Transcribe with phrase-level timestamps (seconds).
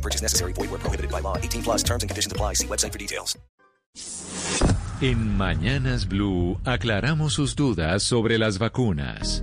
[0.00, 0.52] Purchase necessary.
[0.54, 1.36] Void where prohibited by law.
[1.36, 2.54] 18 plus terms and conditions apply.
[2.54, 3.36] See website for details.
[5.02, 9.42] En Mañanas Blue aclaramos sus dudas sobre las vacunas.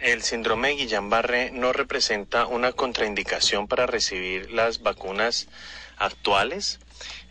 [0.00, 5.48] El síndrome de Guillain-Barré no representa una contraindicación para recibir las vacunas
[5.98, 6.80] actuales.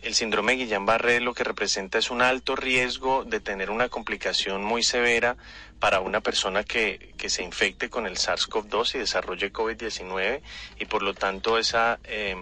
[0.02, 4.62] El síndrome de Guillain-Barré lo que representa es un alto riesgo de tener una complicación
[4.62, 5.36] muy severa
[5.80, 10.40] para una persona que, que se infecte con el SARS-CoV-2 y desarrolle COVID-19
[10.78, 12.36] y por lo tanto esa, eh,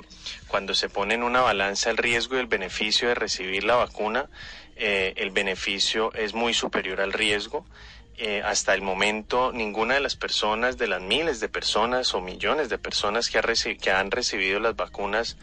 [0.48, 4.28] cuando se pone en una balanza el riesgo y el beneficio de recibir la vacuna,
[4.76, 7.64] eh, el beneficio es muy superior al riesgo.
[8.18, 12.68] Eh, hasta el momento ninguna de las personas, de las miles de personas o millones
[12.68, 15.38] de personas que, ha que han recibido las vacunas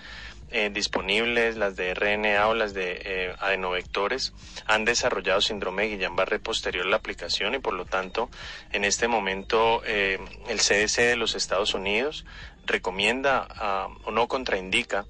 [0.51, 4.33] eh, disponibles, las de RNA o las de eh, adenovectores,
[4.65, 8.29] han desarrollado síndrome de Guillain-Barré posterior a la aplicación y por lo tanto
[8.71, 12.25] en este momento eh, el CDC de los Estados Unidos
[12.65, 15.05] recomienda ah, o no contraindica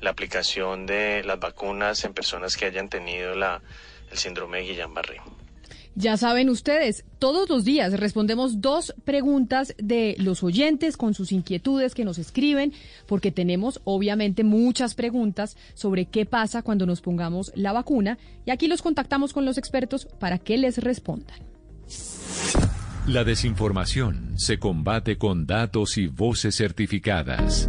[0.00, 3.62] la aplicación de las vacunas en personas que hayan tenido la,
[4.10, 5.20] el síndrome de Guillain-Barré.
[5.94, 11.94] Ya saben ustedes, todos los días respondemos dos preguntas de los oyentes con sus inquietudes
[11.94, 12.72] que nos escriben,
[13.06, 18.16] porque tenemos obviamente muchas preguntas sobre qué pasa cuando nos pongamos la vacuna
[18.46, 21.36] y aquí los contactamos con los expertos para que les respondan.
[23.06, 27.68] La desinformación se combate con datos y voces certificadas.